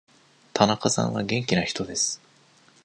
[0.53, 2.19] 田中さんは元気な人です。